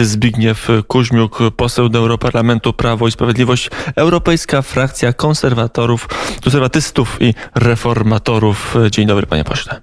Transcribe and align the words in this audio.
Zbigniew 0.00 0.68
Kuźmiuk, 0.88 1.38
poseł 1.56 1.88
do 1.88 1.98
Europarlamentu 1.98 2.72
Prawo 2.72 3.08
i 3.08 3.10
Sprawiedliwość, 3.10 3.70
Europejska 3.96 4.62
Frakcja 4.62 5.12
Konserwatorów, 5.12 6.08
Konserwatystów 6.44 7.16
i 7.20 7.34
Reformatorów. 7.54 8.74
Dzień 8.90 9.06
dobry, 9.06 9.26
panie 9.26 9.44
pośle. 9.44 9.80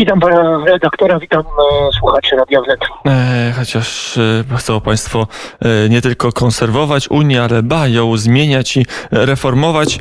Witam 0.00 0.20
pana 0.20 0.64
redaktora, 0.66 1.18
witam 1.18 1.40
e, 1.40 1.92
słuchaczy 1.98 2.36
Radia 2.36 2.60
Wnet. 2.62 2.80
E, 3.06 3.52
chociaż 3.56 4.18
e, 4.18 4.56
chcą 4.56 4.80
Państwo 4.80 5.26
e, 5.60 5.88
nie 5.88 6.00
tylko 6.00 6.32
konserwować 6.32 7.10
Unię, 7.10 7.42
ale 7.42 7.62
ba, 7.62 7.88
ją 7.88 8.16
zmieniać 8.16 8.76
i 8.76 8.86
reformować. 9.10 9.96
E, 9.96 10.00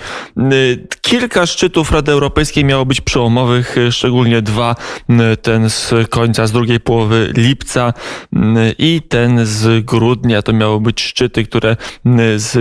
kilka 1.01 1.45
szczytów 1.45 1.91
Rady 1.91 2.11
Europejskiej 2.11 2.65
miało 2.65 2.85
być 2.85 3.01
przełomowych, 3.01 3.77
e, 3.77 3.91
szczególnie 3.91 4.41
dwa. 4.41 4.75
Ten 5.41 5.69
z 5.69 5.93
końca, 6.09 6.47
z 6.47 6.51
drugiej 6.51 6.79
połowy 6.79 7.33
lipca 7.37 7.93
i 8.77 9.01
ten 9.09 9.45
z 9.45 9.85
grudnia. 9.85 10.41
To 10.41 10.53
miały 10.53 10.81
być 10.81 11.01
szczyty, 11.01 11.43
które 11.43 11.75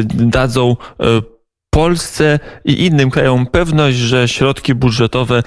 dadzą 0.05 0.77
Polsce 1.79 2.39
i 2.65 2.87
innym 2.87 3.11
krajom 3.11 3.47
pewność, 3.47 3.97
że 3.97 4.29
środki 4.29 4.75
budżetowe 4.75 5.43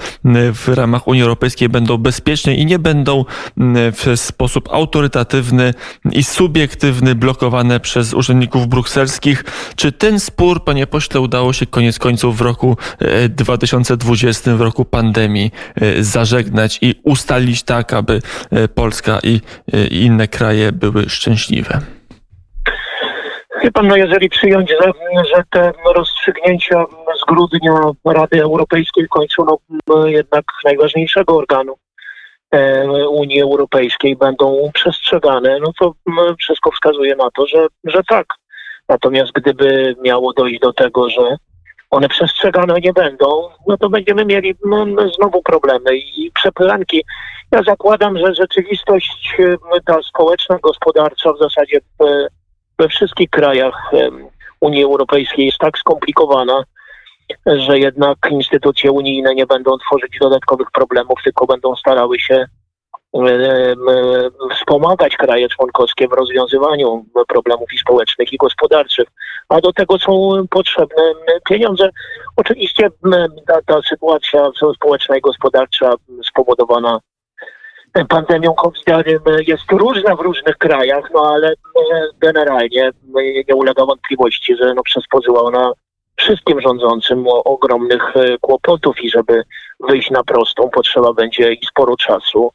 w 0.54 0.68
ramach 0.68 1.08
Unii 1.08 1.22
Europejskiej 1.22 1.70
będą 1.70 1.98
bezpieczne 1.98 2.56
i 2.56 2.66
nie 2.66 2.80
będą 2.80 3.26
w 3.94 4.12
sposób 4.16 4.70
autorytatywny 4.72 5.74
i 6.12 6.24
subiektywny 6.24 7.16
blokowane 7.16 7.80
przez 7.80 8.14
urzędników 8.14 8.68
brukselskich. 8.68 9.44
Czy 9.76 9.92
ten 9.92 10.20
spór, 10.20 10.64
panie 10.64 10.88
pośle, 10.88 11.22
udało 11.22 11.54
się 11.54 11.66
koniec 11.66 12.00
końców 12.00 12.38
w 12.38 12.42
roku 12.42 12.78
e, 13.00 13.30
2020, 13.30 14.56
w 14.56 14.62
roku 14.62 14.86
pandemii, 14.86 15.52
e, 15.76 16.04
zażegnać 16.04 16.80
i 16.82 16.96
ustalić 17.04 17.64
tak, 17.64 17.94
aby 17.94 18.22
e, 18.52 18.68
Polska 18.68 19.20
e, 19.20 19.28
i 19.88 20.06
inne 20.06 20.28
kraje 20.28 20.72
były 20.72 21.10
szczęśliwe? 21.10 22.01
Wie 23.62 23.72
no 23.84 23.96
jeżeli 23.96 24.30
przyjąć, 24.30 24.70
że, 24.70 25.44
te 25.50 25.74
rozstrzygnięcia 25.96 26.86
z 27.22 27.26
grudnia 27.26 27.74
Rady 28.06 28.42
Europejskiej 28.42 29.08
końcu 29.08 29.46
no, 29.88 30.08
jednak 30.08 30.46
najważniejszego 30.66 31.36
organu 31.36 31.76
e, 32.52 32.90
Unii 33.10 33.42
Europejskiej 33.42 34.16
będą 34.16 34.72
przestrzegane, 34.74 35.60
no 35.60 35.72
to 35.80 35.94
wszystko 36.40 36.72
wskazuje 36.72 37.16
na 37.16 37.32
to, 37.32 37.48
że, 37.48 37.68
że 37.84 38.02
tak. 38.10 38.26
Natomiast 38.90 39.32
gdyby 39.32 39.96
miało 40.02 40.34
dojść 40.34 40.60
do 40.60 40.74
tego, 40.74 41.10
że 41.10 41.38
one 41.90 42.10
przestrzegane 42.10 42.80
nie 42.80 42.94
będą, 42.94 43.50
no 43.68 43.78
to 43.78 43.90
będziemy 43.90 44.26
mieli 44.26 44.56
no, 44.66 44.86
znowu 45.18 45.42
problemy 45.42 45.98
i 45.98 46.32
przepylanki. 46.34 47.04
Ja 47.52 47.64
zakładam, 47.64 48.18
że 48.18 48.36
rzeczywistość 48.36 49.38
ta 49.86 50.02
społeczna, 50.02 50.58
gospodarcza 50.64 51.34
w 51.34 51.40
zasadzie 51.40 51.80
e, 52.02 52.28
we 52.82 52.90
wszystkich 52.90 53.30
krajach 53.30 53.92
Unii 54.62 54.84
Europejskiej 54.84 55.46
jest 55.46 55.58
tak 55.58 55.78
skomplikowana, 55.78 56.64
że 57.46 57.80
jednak 57.80 58.18
instytucje 58.30 58.92
unijne 58.92 59.36
nie 59.36 59.46
będą 59.46 59.78
tworzyć 59.78 60.18
dodatkowych 60.22 60.72
problemów, 60.72 61.20
tylko 61.24 61.46
będą 61.46 61.76
starały 61.76 62.20
się 62.20 62.46
wspomagać 64.56 65.18
kraje 65.18 65.50
członkowskie 65.50 66.08
w 66.08 66.14
rozwiązywaniu 66.14 67.06
problemów 67.28 67.74
i 67.74 67.78
społecznych, 67.78 68.34
i 68.34 68.38
gospodarczych. 68.38 69.08
A 69.50 69.62
do 69.62 69.74
tego 69.74 70.00
są 70.00 70.32
potrzebne 70.50 71.14
pieniądze. 71.50 71.90
Oczywiście 72.36 72.90
ta, 73.48 73.62
ta 73.66 73.82
sytuacja 73.90 74.52
społeczna 74.76 75.18
i 75.18 75.22
gospodarcza 75.22 75.94
spowodowana 76.30 77.00
pandemią 78.10 78.54
covid 78.54 78.86
jest 79.48 79.72
różna 79.72 80.16
w 80.16 80.20
różnych 80.20 80.58
krajach, 80.58 81.10
no 81.14 81.22
ale 81.34 81.48
e, 81.50 81.56
generalnie 82.20 82.88
e, 82.88 82.92
nie 83.50 83.56
ulega 83.56 83.86
wątpliwości, 83.86 84.56
że 84.56 84.74
no 84.74 84.84
przysporzyła 84.84 85.42
ona 85.42 85.72
wszystkim 86.16 86.62
rządzącym 86.62 87.26
ogromnych 87.28 88.18
e, 88.18 88.38
kłopotów 88.42 89.04
i 89.04 89.10
żeby 89.10 89.44
wyjść 89.80 90.12
na 90.12 90.24
prostą 90.24 90.70
potrzeba 90.70 91.14
będzie 91.14 91.54
i 91.54 91.66
sporo 91.66 91.98
czasu 91.98 92.52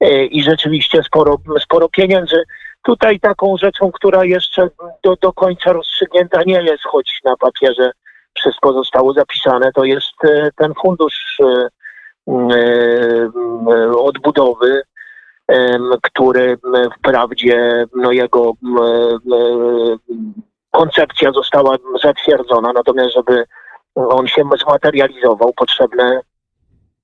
e, 0.00 0.24
i 0.24 0.42
rzeczywiście 0.42 1.02
sporo, 1.02 1.36
sporo 1.60 1.88
pieniędzy. 1.88 2.42
Tutaj 2.84 3.20
taką 3.20 3.56
rzeczą, 3.56 3.92
która 3.92 4.24
jeszcze 4.24 4.68
do, 5.04 5.16
do 5.16 5.32
końca 5.32 5.72
rozstrzygnięta 5.72 6.42
nie 6.46 6.62
jest, 6.62 6.84
choć 6.84 7.20
na 7.24 7.36
papierze 7.36 7.92
wszystko 8.38 8.72
zostało 8.72 9.12
zapisane, 9.12 9.72
to 9.72 9.84
jest 9.84 10.24
e, 10.24 10.50
ten 10.56 10.72
fundusz 10.82 11.40
e, 11.40 11.46
e, 11.46 11.68
odbudowy, 13.96 14.82
em, 15.48 15.90
który 16.02 16.58
wprawdzie 16.98 17.84
no, 17.96 18.12
jego 18.12 18.50
e, 18.50 18.54
koncepcja 20.70 21.32
została 21.32 21.76
zatwierdzona, 22.02 22.72
natomiast 22.72 23.14
żeby 23.14 23.44
on 23.94 24.26
się 24.26 24.42
zmaterializował, 24.62 25.52
potrzebne, 25.52 26.20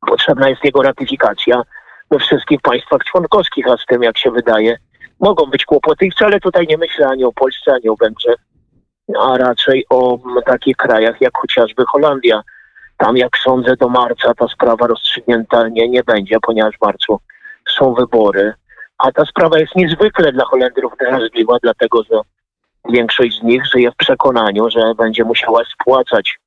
potrzebna 0.06 0.48
jest 0.48 0.64
jego 0.64 0.82
ratyfikacja 0.82 1.62
we 2.10 2.18
wszystkich 2.18 2.60
państwach 2.60 3.04
członkowskich, 3.04 3.68
a 3.68 3.76
z 3.76 3.86
tym, 3.86 4.02
jak 4.02 4.18
się 4.18 4.30
wydaje, 4.30 4.76
mogą 5.20 5.46
być 5.46 5.64
kłopoty. 5.64 6.06
I 6.06 6.10
wcale 6.10 6.40
tutaj 6.40 6.66
nie 6.66 6.78
myślę 6.78 7.08
ani 7.08 7.24
o 7.24 7.32
Polsce, 7.32 7.72
ani 7.72 7.88
o 7.88 7.96
Węgrzech, 7.96 8.36
a 9.20 9.38
raczej 9.38 9.86
o 9.90 10.18
takich 10.46 10.76
krajach 10.76 11.20
jak 11.20 11.38
chociażby 11.38 11.84
Holandia. 11.86 12.42
Tam, 12.98 13.16
jak 13.16 13.38
sądzę, 13.44 13.76
do 13.76 13.88
marca 13.88 14.34
ta 14.34 14.48
sprawa 14.48 14.86
rozstrzygnięta 14.86 15.68
nie, 15.68 15.88
nie 15.88 16.04
będzie, 16.04 16.36
ponieważ 16.42 16.74
w 16.76 16.82
marcu 16.82 17.20
są 17.76 17.94
wybory. 17.94 18.54
A 18.98 19.12
ta 19.12 19.24
sprawa 19.24 19.58
jest 19.58 19.76
niezwykle 19.76 20.32
dla 20.32 20.44
Holendrów 20.44 20.92
drażliwa, 21.00 21.56
dlatego 21.62 22.02
że 22.02 22.20
większość 22.88 23.38
z 23.38 23.42
nich 23.42 23.66
żyje 23.66 23.90
w 23.90 23.96
przekonaniu, 23.96 24.70
że 24.70 24.94
będzie 24.94 25.24
musiała 25.24 25.62
spłacać, 25.64 26.38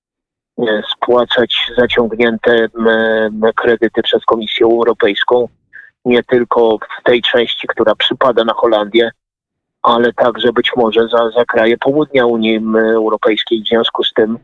e, 0.59 0.81
spłacać 0.95 1.71
zaciągnięte 1.77 2.67
kredyty 3.55 4.01
przez 4.01 4.25
Komisję 4.25 4.65
Europejską, 4.65 5.47
nie 6.05 6.23
tylko 6.23 6.77
w 6.77 7.03
tej 7.03 7.21
części, 7.21 7.67
która 7.67 7.95
przypada 7.95 8.43
na 8.43 8.53
Holandię, 8.53 9.11
ale 9.81 10.13
także 10.13 10.53
być 10.53 10.71
może 10.75 11.07
za, 11.07 11.29
za 11.29 11.45
kraje 11.45 11.77
południa 11.77 12.25
Unii 12.25 12.61
Europejskiej. 12.75 13.63
W 13.63 13.67
związku 13.67 14.03
z 14.03 14.13
tym 14.13 14.39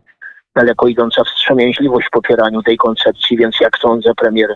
daleko 0.57 0.88
idąca 0.88 1.23
wstrzemięźliwość 1.23 2.07
w 2.07 2.12
popieraniu 2.12 2.63
tej 2.63 2.78
koncepcji, 2.78 3.38
więc 3.38 3.59
jak 3.59 3.78
sądzę, 3.78 4.13
premier 4.16 4.56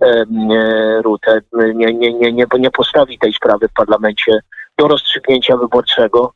em, 0.00 0.50
e, 0.52 1.02
Rutte 1.02 1.40
nie, 1.74 1.94
nie, 1.94 2.12
nie, 2.14 2.32
nie, 2.32 2.46
nie 2.58 2.70
postawi 2.70 3.18
tej 3.18 3.32
sprawy 3.32 3.68
w 3.68 3.72
parlamencie 3.72 4.40
do 4.78 4.88
rozstrzygnięcia 4.88 5.56
wyborczego. 5.56 6.32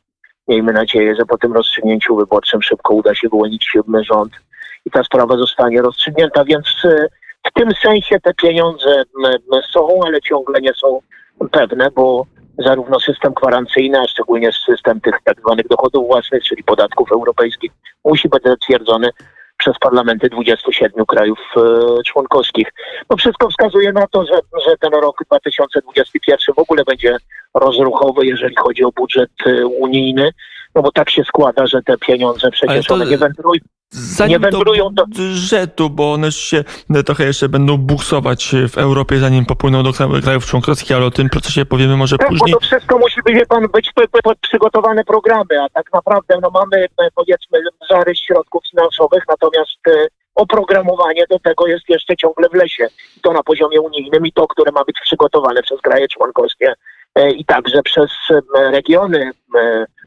Miejmy 0.47 0.73
nadzieję, 0.73 1.15
że 1.15 1.25
po 1.25 1.37
tym 1.37 1.53
rozstrzygnięciu 1.53 2.15
wyborczym 2.15 2.61
szybko 2.61 2.93
uda 2.93 3.15
się 3.15 3.29
wyłonić 3.29 3.65
siódmy 3.65 4.03
rząd 4.03 4.33
i 4.85 4.91
ta 4.91 5.03
sprawa 5.03 5.37
zostanie 5.37 5.81
rozstrzygnięta, 5.81 6.45
więc 6.45 6.67
e, 6.85 7.07
w 7.47 7.53
tym 7.53 7.69
sensie 7.81 8.19
te 8.19 8.33
pieniądze 8.33 9.03
są, 9.73 9.99
ale 10.05 10.21
ciągle 10.21 10.61
nie 10.61 10.73
są 10.73 10.99
pewne, 11.51 11.91
bo 11.91 12.25
zarówno 12.57 12.99
system 12.99 13.33
gwarancyjny, 13.33 13.99
a 13.99 14.07
szczególnie 14.07 14.51
system 14.67 15.01
tych 15.01 15.15
tak 15.23 15.39
zwanych 15.39 15.67
dochodów 15.67 16.07
własnych, 16.07 16.43
czyli 16.43 16.63
podatków 16.63 17.11
europejskich, 17.11 17.71
musi 18.05 18.29
być 18.29 18.43
zatwierdzony 18.43 19.09
przez 19.57 19.79
parlamenty 19.79 20.29
27 20.29 21.05
krajów 21.05 21.39
e, 21.57 21.61
członkowskich. 22.03 22.67
No 23.09 23.17
wszystko 23.17 23.49
wskazuje 23.49 23.93
na 23.93 24.07
to, 24.07 24.25
że, 24.25 24.39
że 24.67 24.77
ten 24.77 24.93
rok 24.93 25.17
2021 25.25 26.55
w 26.55 26.59
ogóle 26.59 26.83
będzie 26.83 27.17
rozruchowy, 27.53 28.25
jeżeli 28.25 28.55
chodzi 28.55 28.83
o 28.83 28.91
budżet 28.91 29.31
e, 29.45 29.65
unijny, 29.65 30.31
no 30.75 30.81
bo 30.81 30.91
tak 30.91 31.09
się 31.09 31.23
składa, 31.23 31.67
że 31.67 31.81
te 31.81 31.97
pieniądze 31.97 32.51
przecież 32.51 32.85
to- 32.85 32.93
one 32.93 33.05
nie 33.05 33.17
wędrują. 33.17 33.59
Zanim 33.95 34.31
Nie 34.31 34.39
wędrują 34.39 34.89
do 34.93 35.05
budżetu, 35.07 35.89
bo 35.89 36.13
one 36.13 36.31
się 36.31 36.63
trochę 37.05 37.25
jeszcze 37.25 37.49
będą 37.49 37.77
buksować 37.77 38.51
w 38.69 38.77
Europie, 38.77 39.19
zanim 39.19 39.45
popłyną 39.45 39.83
do 39.83 39.89
kra- 39.89 40.21
krajów 40.23 40.45
członkowskich, 40.45 40.95
ale 40.97 41.05
o 41.05 41.11
tym 41.11 41.29
procesie 41.29 41.65
powiemy 41.65 41.97
może 41.97 42.17
Tak, 42.17 42.27
bo 42.27 42.37
później. 42.37 42.53
to 42.53 42.59
wszystko 42.59 42.97
musi 42.97 43.21
być, 43.25 43.35
wie 43.35 43.45
pan, 43.45 43.67
być 43.73 43.91
przygotowane 44.41 45.03
programy, 45.03 45.61
a 45.63 45.69
tak 45.69 45.93
naprawdę 45.93 46.35
no, 46.41 46.49
mamy 46.49 46.83
e, 46.83 47.07
powiedzmy 47.15 47.59
zarys 47.89 48.19
środków 48.19 48.63
finansowych, 48.71 49.23
natomiast 49.29 49.87
e, 49.87 50.07
oprogramowanie 50.35 51.23
do 51.29 51.39
tego 51.39 51.67
jest 51.67 51.89
jeszcze 51.89 52.15
ciągle 52.15 52.49
w 52.49 52.53
lesie. 52.53 52.87
I 53.17 53.19
to 53.21 53.33
na 53.33 53.43
poziomie 53.43 53.81
unijnym 53.81 54.25
i 54.27 54.31
to, 54.31 54.47
które 54.47 54.71
ma 54.71 54.83
być 54.83 54.95
przygotowane 55.03 55.63
przez 55.63 55.81
kraje 55.81 56.07
członkowskie 56.07 56.73
e, 57.15 57.31
i 57.31 57.45
także 57.45 57.81
przez 57.83 58.09
regiony 58.71 59.31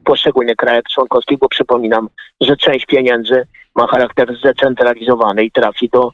poszczególnych 0.07 0.57
krajów 0.57 0.85
członkowskich, 0.95 1.39
bo 1.39 1.49
przypominam, 1.49 2.09
że 2.41 2.57
część 2.57 2.87
pieniędzy 2.87 3.47
ma 3.75 3.87
charakter 3.87 4.37
zdecentralizowany 4.39 5.45
i 5.45 5.51
trafi 5.51 5.89
do 5.89 6.11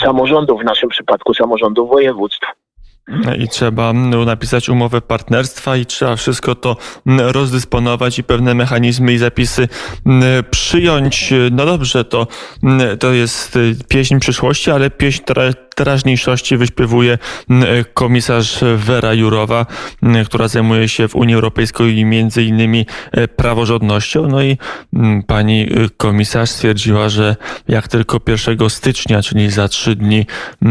samorządów, 0.00 0.60
w 0.60 0.64
naszym 0.64 0.88
przypadku 0.88 1.34
samorządów 1.34 1.88
województw. 1.88 2.46
I 3.38 3.48
trzeba 3.48 3.92
no, 3.92 4.24
napisać 4.24 4.68
umowę 4.68 5.00
partnerstwa 5.00 5.76
i 5.76 5.86
trzeba 5.86 6.16
wszystko 6.16 6.54
to 6.54 6.76
rozdysponować 7.06 8.18
i 8.18 8.24
pewne 8.24 8.54
mechanizmy 8.54 9.12
i 9.12 9.18
zapisy 9.18 9.68
przyjąć. 10.50 11.34
No 11.50 11.66
dobrze, 11.66 12.04
to, 12.04 12.26
to 13.00 13.12
jest 13.12 13.56
y, 13.56 13.74
pieśń 13.88 14.18
przyszłości, 14.18 14.70
ale 14.70 14.90
pieśń, 14.90 15.22
która 15.22 15.42
teraźniejszości 15.76 16.56
wyśpiewuje 16.56 17.18
komisarz 17.94 18.58
Vera 18.76 19.14
Jurowa, 19.14 19.66
która 20.26 20.48
zajmuje 20.48 20.88
się 20.88 21.08
w 21.08 21.16
Unii 21.16 21.34
Europejskiej 21.34 22.04
między 22.04 22.44
innymi 22.44 22.86
praworządnością. 23.36 24.28
No 24.28 24.42
i 24.42 24.58
pani 25.26 25.68
komisarz 25.96 26.50
stwierdziła, 26.50 27.08
że 27.08 27.36
jak 27.68 27.88
tylko 27.88 28.20
1 28.26 28.70
stycznia, 28.70 29.22
czyli 29.22 29.50
za 29.50 29.68
trzy 29.68 29.96
dni 29.96 30.26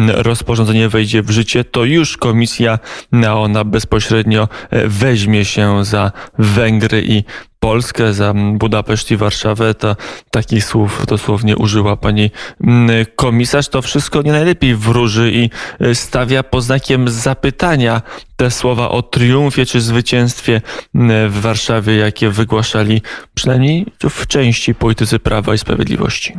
rozporządzenie 0.07 0.89
wejdzie 0.89 1.21
w 1.21 1.29
życie, 1.29 1.63
to 1.63 1.83
już 1.83 2.17
komisja, 2.17 2.79
ona 3.33 3.63
bezpośrednio 3.63 4.47
weźmie 4.85 5.45
się 5.45 5.85
za 5.85 6.11
Węgry 6.39 7.03
i 7.07 7.23
Polskę, 7.65 8.13
za 8.13 8.33
Budapeszt 8.35 9.11
i 9.11 9.17
Warszawę. 9.17 9.73
To, 9.73 9.95
takich 10.31 10.63
słów 10.63 11.05
dosłownie 11.05 11.57
użyła 11.57 11.95
pani 11.95 12.31
mm, 12.63 13.05
komisarz. 13.15 13.67
To 13.67 13.81
wszystko 13.81 14.21
nie 14.21 14.31
najlepiej 14.31 14.75
wróży 14.75 15.31
i 15.31 15.49
e, 15.81 15.95
stawia 15.95 16.43
pod 16.43 16.63
znakiem 16.63 17.09
zapytania 17.09 18.01
te 18.37 18.51
słowa 18.51 18.89
o 18.89 19.01
triumfie 19.01 19.65
czy 19.65 19.81
zwycięstwie 19.81 20.61
mm, 20.95 21.29
w 21.29 21.41
Warszawie, 21.41 21.95
jakie 21.95 22.29
wygłaszali 22.29 23.01
przynajmniej 23.35 23.85
w 24.09 24.27
części 24.27 24.75
politycy 24.75 25.19
Prawa 25.19 25.53
i 25.53 25.57
Sprawiedliwości. 25.57 26.33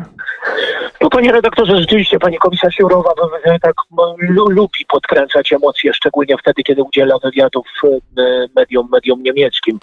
No 1.00 1.10
panie 1.10 1.32
redaktorze, 1.32 1.80
rzeczywiście 1.80 2.18
pani 2.18 2.38
komisarz 2.38 2.78
Jurowa 2.78 3.10
tak 3.62 3.74
lubi 4.28 4.86
podkręcać 4.88 5.52
emocje, 5.52 5.94
szczególnie 5.94 6.36
wtedy, 6.38 6.62
kiedy 6.62 6.82
udziela 6.82 7.18
wywiadów 7.24 7.66
e, 7.84 7.88
mediom, 8.56 8.88
mediom 8.92 9.22
niemieckim. 9.22 9.78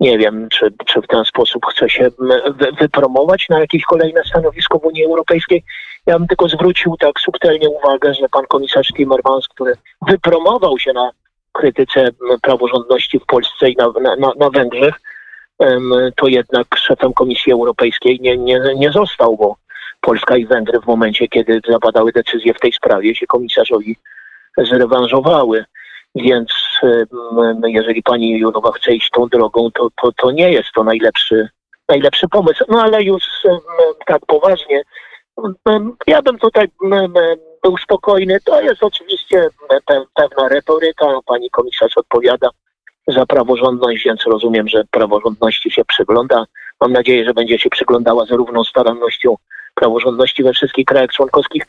Nie 0.00 0.18
wiem, 0.18 0.48
czy, 0.48 0.72
czy 0.86 1.02
w 1.02 1.06
ten 1.06 1.24
sposób 1.24 1.66
chce 1.66 1.90
się 1.90 2.08
wy, 2.54 2.72
wypromować 2.80 3.48
na 3.48 3.60
jakieś 3.60 3.84
kolejne 3.84 4.24
stanowisko 4.24 4.78
w 4.78 4.84
Unii 4.84 5.04
Europejskiej. 5.04 5.64
Ja 6.06 6.18
bym 6.18 6.28
tylko 6.28 6.48
zwrócił 6.48 6.96
tak 6.96 7.20
subtelnie 7.20 7.70
uwagę, 7.70 8.14
że 8.14 8.28
pan 8.28 8.46
komisarz 8.46 8.88
Timmermans, 8.88 9.48
który 9.48 9.72
wypromował 10.08 10.78
się 10.78 10.92
na 10.92 11.10
krytyce 11.52 12.10
praworządności 12.42 13.18
w 13.20 13.26
Polsce 13.26 13.70
i 13.70 13.76
na, 13.76 14.16
na, 14.18 14.32
na 14.38 14.50
Węgrzech, 14.50 14.94
to 16.16 16.28
jednak 16.28 16.66
szefem 16.76 17.12
Komisji 17.12 17.52
Europejskiej 17.52 18.20
nie, 18.20 18.36
nie, 18.36 18.60
nie 18.76 18.92
został, 18.92 19.36
bo 19.36 19.56
Polska 20.00 20.36
i 20.36 20.46
Węgry 20.46 20.80
w 20.80 20.86
momencie, 20.86 21.28
kiedy 21.28 21.60
zapadały 21.68 22.12
decyzje 22.12 22.54
w 22.54 22.60
tej 22.60 22.72
sprawie, 22.72 23.14
się 23.14 23.26
komisarzowi 23.26 23.96
zrewanżowały. 24.58 25.64
Więc 26.14 26.50
jeżeli 27.66 28.02
pani 28.02 28.38
Jurowa 28.38 28.72
chce 28.72 28.94
iść 28.94 29.10
tą 29.10 29.28
drogą, 29.28 29.70
to, 29.70 29.88
to, 30.02 30.12
to 30.12 30.30
nie 30.30 30.52
jest 30.52 30.68
to 30.74 30.84
najlepszy, 30.84 31.48
najlepszy 31.88 32.28
pomysł. 32.28 32.64
No 32.68 32.82
ale 32.82 33.02
już 33.02 33.22
tak 34.06 34.26
poważnie, 34.26 34.82
ja 36.06 36.22
bym 36.22 36.38
tutaj 36.38 36.68
był 37.62 37.76
spokojny. 37.76 38.38
To 38.44 38.60
jest 38.60 38.82
oczywiście 38.82 39.48
pewna 40.14 40.48
retoryka. 40.48 41.06
Pani 41.26 41.50
komisarz 41.50 41.96
odpowiada 41.96 42.50
za 43.06 43.26
praworządność, 43.26 44.04
więc 44.04 44.22
rozumiem, 44.26 44.68
że 44.68 44.84
praworządności 44.90 45.70
się 45.70 45.84
przygląda. 45.84 46.44
Mam 46.80 46.92
nadzieję, 46.92 47.24
że 47.24 47.34
będzie 47.34 47.58
się 47.58 47.70
przyglądała 47.70 48.26
z 48.26 48.30
równą 48.30 48.64
starannością 48.64 49.36
praworządności 49.74 50.42
we 50.42 50.52
wszystkich 50.52 50.86
krajach 50.86 51.10
członkowskich. 51.10 51.66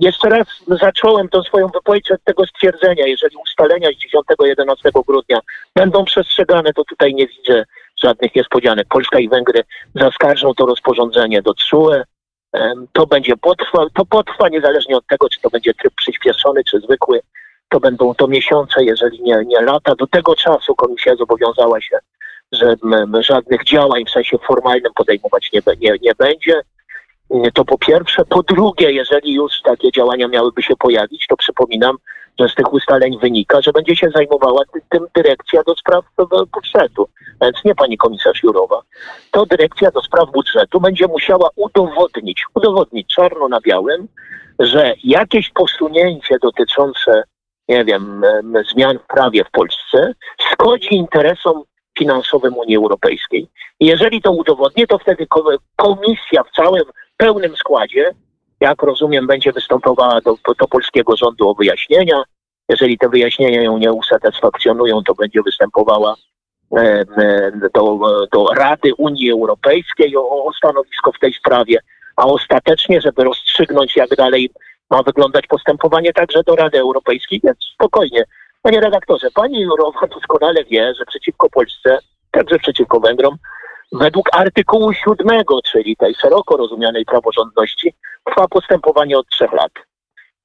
Jeszcze 0.00 0.28
raz 0.28 0.46
zacząłem 0.68 1.28
tą 1.28 1.42
swoją 1.42 1.66
wypowiedź 1.66 2.10
od 2.10 2.24
tego 2.24 2.46
stwierdzenia. 2.46 3.06
Jeżeli 3.06 3.36
ustalenia 3.36 3.88
z 3.88 4.16
10-11 4.40 5.04
grudnia 5.06 5.40
będą 5.74 6.04
przestrzegane, 6.04 6.72
to 6.72 6.84
tutaj 6.84 7.14
nie 7.14 7.26
widzę 7.26 7.64
żadnych 8.02 8.34
niespodzianek. 8.34 8.86
Polska 8.88 9.18
i 9.18 9.28
Węgry 9.28 9.64
zaskarżą 9.94 10.54
to 10.54 10.66
rozporządzenie 10.66 11.42
do 11.42 11.54
TSUE. 11.54 12.02
To 12.92 13.06
będzie 13.06 13.36
potrwa, 13.36 13.86
to 13.94 14.04
potrwa 14.04 14.48
niezależnie 14.48 14.96
od 14.96 15.06
tego, 15.06 15.28
czy 15.28 15.40
to 15.40 15.50
będzie 15.50 15.74
tryb 15.74 15.94
przyspieszony, 15.94 16.64
czy 16.64 16.80
zwykły. 16.80 17.20
To 17.68 17.80
będą 17.80 18.14
to 18.14 18.28
miesiące, 18.28 18.84
jeżeli 18.84 19.22
nie, 19.22 19.44
nie 19.46 19.60
lata. 19.60 19.94
Do 19.94 20.06
tego 20.06 20.36
czasu 20.36 20.74
komisja 20.74 21.16
zobowiązała 21.16 21.80
się, 21.80 21.98
że 22.52 22.74
żadnych 23.20 23.64
działań 23.64 24.04
w 24.04 24.10
sensie 24.10 24.38
formalnym 24.38 24.92
podejmować 24.94 25.50
nie, 25.52 25.60
nie, 25.80 25.94
nie 26.02 26.14
będzie. 26.14 26.62
To 27.54 27.64
po 27.64 27.78
pierwsze. 27.78 28.24
Po 28.24 28.42
drugie, 28.42 28.92
jeżeli 28.92 29.34
już 29.34 29.62
takie 29.62 29.92
działania 29.92 30.28
miałyby 30.28 30.62
się 30.62 30.76
pojawić, 30.76 31.26
to 31.26 31.36
przypominam, 31.36 31.96
że 32.40 32.48
z 32.48 32.54
tych 32.54 32.72
ustaleń 32.72 33.18
wynika, 33.18 33.62
że 33.62 33.72
będzie 33.72 33.96
się 33.96 34.10
zajmowała 34.10 34.62
tym 34.88 35.06
dyrekcja 35.14 35.62
do 35.62 35.74
spraw 35.74 36.04
budżetu. 36.54 37.08
Więc 37.42 37.64
nie 37.64 37.74
pani 37.74 37.96
komisarz 37.96 38.42
Jurowa. 38.42 38.82
To 39.30 39.46
dyrekcja 39.46 39.90
do 39.90 40.02
spraw 40.02 40.30
budżetu 40.32 40.80
będzie 40.80 41.06
musiała 41.06 41.50
udowodnić, 41.56 42.44
udowodnić 42.54 43.14
czarno 43.14 43.48
na 43.48 43.60
białym, 43.60 44.08
że 44.58 44.94
jakieś 45.04 45.50
posunięcie 45.50 46.38
dotyczące, 46.42 47.22
nie 47.68 47.84
wiem, 47.84 48.22
zmian 48.72 48.98
w 48.98 49.06
prawie 49.06 49.44
w 49.44 49.50
Polsce 49.50 50.14
szkodzi 50.52 50.94
interesom 50.94 51.62
finansowym 51.98 52.56
Unii 52.56 52.76
Europejskiej. 52.76 53.48
Jeżeli 53.80 54.22
to 54.22 54.32
udowodni, 54.32 54.86
to 54.86 54.98
wtedy 54.98 55.26
komisja 55.76 56.42
w 56.42 56.50
całym 56.50 56.84
pełnym 57.16 57.56
składzie, 57.56 58.14
jak 58.60 58.82
rozumiem, 58.82 59.26
będzie 59.26 59.52
występowała 59.52 60.20
do, 60.20 60.36
do 60.58 60.68
polskiego 60.68 61.16
rządu 61.16 61.48
o 61.48 61.54
wyjaśnienia. 61.54 62.22
Jeżeli 62.68 62.98
te 62.98 63.08
wyjaśnienia 63.08 63.62
ją 63.62 63.78
nie 63.78 63.92
usatysfakcjonują, 63.92 65.02
to 65.02 65.14
będzie 65.14 65.42
występowała 65.42 66.14
e, 66.76 67.04
do, 67.74 67.98
do 68.32 68.46
Rady 68.54 68.94
Unii 68.94 69.30
Europejskiej 69.30 70.16
o, 70.16 70.44
o 70.44 70.52
stanowisko 70.52 71.12
w 71.12 71.18
tej 71.18 71.34
sprawie, 71.34 71.78
a 72.16 72.24
ostatecznie, 72.24 73.00
żeby 73.00 73.24
rozstrzygnąć, 73.24 73.96
jak 73.96 74.16
dalej 74.16 74.50
ma 74.90 75.02
wyglądać 75.02 75.46
postępowanie 75.46 76.12
także 76.12 76.42
do 76.42 76.56
Rady 76.56 76.78
Europejskiej, 76.78 77.40
więc 77.44 77.56
spokojnie. 77.74 78.24
Panie 78.62 78.80
redaktorze, 78.80 79.30
pani 79.34 79.60
Jurowa 79.60 80.06
doskonale 80.06 80.64
wie, 80.64 80.94
że 80.94 81.04
przeciwko 81.04 81.50
Polsce, 81.50 81.98
także 82.30 82.58
przeciwko 82.58 83.00
Węgrom, 83.00 83.36
Według 83.92 84.28
artykułu 84.32 84.92
7, 84.92 85.44
czyli 85.72 85.96
tej 85.96 86.14
szeroko 86.14 86.56
rozumianej 86.56 87.04
praworządności, 87.04 87.94
trwa 88.24 88.48
postępowanie 88.48 89.18
od 89.18 89.28
trzech 89.28 89.52
lat. 89.52 89.72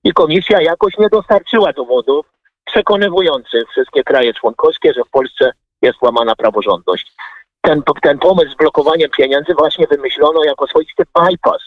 I 0.03 0.13
komisja 0.13 0.61
jakoś 0.61 0.97
nie 0.97 1.09
dostarczyła 1.09 1.73
dowodów 1.73 2.25
przekonywujących 2.65 3.69
wszystkie 3.69 4.03
kraje 4.03 4.33
członkowskie, 4.33 4.93
że 4.93 5.03
w 5.03 5.09
Polsce 5.09 5.51
jest 5.81 6.01
łamana 6.01 6.35
praworządność. 6.35 7.13
Ten, 7.61 7.83
ten 8.01 8.19
pomysł 8.19 8.51
z 8.51 8.57
blokowaniem 8.57 9.09
pieniędzy 9.17 9.53
właśnie 9.53 9.87
wymyślono 9.87 10.43
jako 10.43 10.67
swoisty 10.67 11.03
bypass, 11.15 11.61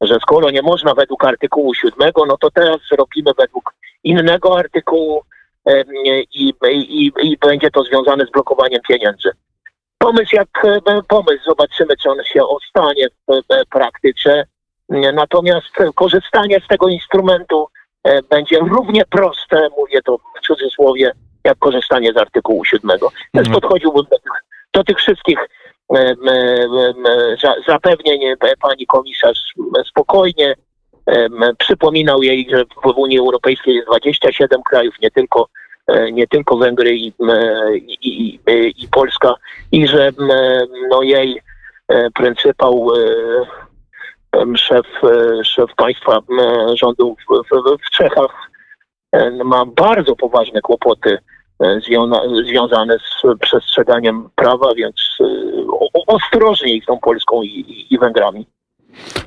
że 0.00 0.14
skoro 0.14 0.50
nie 0.50 0.62
można 0.62 0.94
według 0.94 1.24
artykułu 1.24 1.74
7, 1.74 2.12
no 2.28 2.36
to 2.36 2.50
teraz 2.50 2.78
robimy 2.98 3.30
według 3.38 3.74
innego 4.04 4.58
artykułu 4.58 5.22
i, 6.32 6.54
i, 6.64 7.12
i 7.22 7.36
będzie 7.36 7.70
to 7.70 7.82
związane 7.82 8.26
z 8.26 8.30
blokowaniem 8.30 8.80
pieniędzy 8.88 9.30
pomysł 10.04 10.36
jak 10.36 10.48
e, 10.64 11.02
pomysł. 11.08 11.44
Zobaczymy, 11.44 11.96
czy 11.96 12.10
on 12.10 12.24
się 12.24 12.42
ostanie 12.44 13.08
w 13.28 13.68
praktyce. 13.70 14.46
Natomiast 15.14 15.66
korzystanie 15.94 16.60
z 16.60 16.68
tego 16.68 16.88
instrumentu 16.88 17.66
e, 18.04 18.22
będzie 18.22 18.58
równie 18.58 19.04
proste, 19.10 19.68
mówię 19.78 20.02
to 20.02 20.18
w 20.18 20.46
cudzysłowie, 20.46 21.12
jak 21.44 21.58
korzystanie 21.58 22.12
z 22.12 22.16
artykułu 22.16 22.64
7. 22.64 22.90
Więc 23.34 23.46
mhm. 23.46 23.60
podchodziłbym 23.60 24.04
do 24.10 24.18
tych, 24.18 24.32
do 24.72 24.84
tych 24.84 24.98
wszystkich 24.98 25.38
e, 25.96 26.14
zapewnień 27.68 28.20
pani 28.60 28.86
komisarz 28.86 29.38
spokojnie. 29.88 30.54
Przypominał 31.58 32.22
jej, 32.22 32.46
że 32.50 32.64
w 32.64 32.96
Unii 32.96 33.18
Europejskiej 33.18 33.74
jest 33.74 33.86
27 33.86 34.62
krajów, 34.62 34.94
nie 35.02 35.10
tylko 35.10 35.48
E, 35.48 35.63
nie 36.12 36.26
tylko 36.26 36.56
Węgry 36.56 36.96
i, 36.96 37.12
e, 37.28 37.76
i, 37.76 38.08
i, 38.08 38.40
i 38.76 38.88
Polska 38.88 39.34
i 39.72 39.86
że 39.86 40.10
no, 40.90 41.02
jej 41.02 41.40
e, 41.88 42.10
pryncypał 42.10 42.88
szef, 44.56 44.86
szef 45.42 45.74
państwa 45.76 46.18
rządu 46.74 47.16
w, 47.16 47.48
w, 47.48 47.78
w 47.86 47.90
Czechach 47.90 48.50
ma 49.44 49.64
bardzo 49.66 50.16
poważne 50.16 50.60
kłopoty 50.60 51.18
związane 52.44 52.98
z 52.98 53.38
przestrzeganiem 53.40 54.28
prawa, 54.34 54.74
więc 54.74 55.18
ostrożniej 56.06 56.82
z 56.82 56.86
tą 56.86 56.98
Polską 56.98 57.42
i, 57.42 57.86
i 57.90 57.98
Węgrami. 57.98 58.46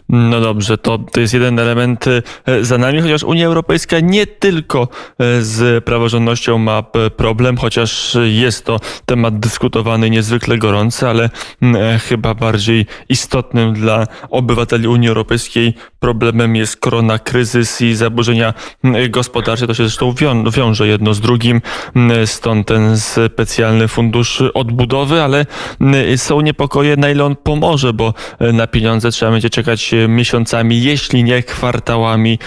No 0.10 0.42
dobrze, 0.42 0.78
to, 0.78 0.98
to 0.98 1.20
jest 1.20 1.34
jeden 1.34 1.60
element 1.60 2.06
e, 2.08 2.64
za 2.64 2.78
nami, 2.78 3.02
chociaż 3.02 3.24
Unia 3.24 3.46
Europejska 3.48 4.00
nie 4.00 4.28
tylko 4.28 4.88
e, 5.20 5.42
z 5.42 5.84
praworządnością 5.84 6.58
ma 6.58 6.84
problem, 7.18 7.58
chociaż 7.58 8.18
jest 8.24 8.66
to 8.66 8.80
temat 9.06 9.40
dyskutowany 9.40 10.10
niezwykle 10.10 10.58
gorący, 10.58 11.08
ale 11.08 11.30
e, 11.62 12.00
chyba 12.00 12.34
bardziej 12.34 12.86
istotnym 13.10 13.74
dla 13.74 14.08
obywateli 14.30 14.88
Unii 14.88 15.10
Europejskiej 15.10 15.74
problemem 16.00 16.56
jest 16.56 16.78
koronakryzys 16.78 17.82
i 17.82 17.96
zaburzenia 17.96 18.54
gospodarcze. 19.10 19.68
To 19.68 19.74
się 19.74 19.84
zresztą 19.84 20.14
wią 20.14 20.52
wiąże 20.52 20.88
jedno 20.88 21.14
z 21.14 21.20
drugim, 21.20 21.62
stąd 22.26 22.68
ten 22.68 22.98
specjalny 23.00 23.88
fundusz 23.88 24.44
odbudowy, 24.54 25.22
ale 25.22 25.46
są 26.16 26.42
niepokoje, 26.42 26.98
na 26.98 27.10
ile 27.10 27.26
on 27.26 27.36
pomoże, 27.36 27.94
bo 27.94 28.14
na 28.54 28.68
pieniądze 28.68 29.12
trzeba 29.12 29.32
będzie 29.32 29.50
czekać 29.50 29.92
miesiącami, 30.08 30.84
jeśli 30.84 31.24
nie 31.24 31.44
kwartałami, 31.44 32.40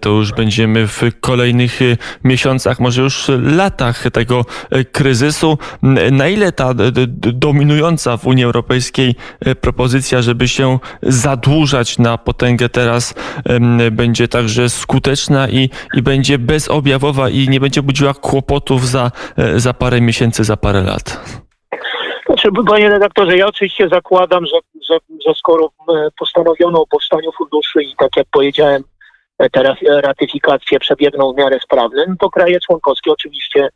to 0.00 0.10
już 0.10 0.32
będziemy 0.32 0.86
w 0.86 1.02
kolejnych 1.20 1.80
miesiącach, 2.24 2.80
może 2.80 3.02
już 3.02 3.30
latach 3.42 4.04
tego 4.12 4.44
kryzysu. 4.92 5.58
Na 6.12 6.28
ile 6.28 6.52
ta 6.52 6.74
dominująca 7.16 8.16
w 8.16 8.26
Unii 8.26 8.44
Europejskiej 8.44 9.14
propozycja, 9.60 10.22
żeby 10.22 10.48
się 10.48 10.78
zadłużać 11.02 11.98
na 11.98 12.18
potęgę 12.18 12.68
teraz 12.82 13.14
będzie 13.90 14.28
także 14.28 14.68
skuteczna 14.68 15.48
i, 15.48 15.70
i 15.94 16.02
będzie 16.02 16.38
bezobjawowa 16.38 17.28
i 17.28 17.48
nie 17.48 17.60
będzie 17.60 17.82
budziła 17.82 18.14
kłopotów 18.14 18.88
za, 18.88 19.10
e, 19.38 19.60
za 19.60 19.74
parę 19.74 20.00
miesięcy, 20.00 20.44
za 20.44 20.56
parę 20.56 20.82
lat. 20.82 21.06
Znaczy, 22.26 22.48
panie 22.66 22.88
redaktorze, 22.88 23.36
ja 23.36 23.46
oczywiście 23.46 23.88
zakładam, 23.88 24.46
że, 24.46 24.58
że, 24.88 24.98
że 25.26 25.34
skoro 25.34 25.70
postanowiono 26.18 26.82
o 26.82 26.86
powstaniu 26.86 27.32
funduszy 27.38 27.82
i 27.82 27.94
tak 27.96 28.16
jak 28.16 28.26
powiedziałem, 28.30 28.82
e, 29.38 29.50
te 29.50 29.74
ratyfikacje 30.00 30.78
przebiegną 30.78 31.32
w 31.32 31.36
miarę 31.36 31.58
sprawnie, 31.64 32.04
to 32.20 32.30
kraje 32.30 32.60
członkowskie 32.60 33.10
oczywiście 33.12 33.68